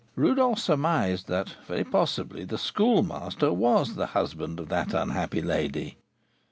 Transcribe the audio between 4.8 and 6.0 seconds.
unhappy lady.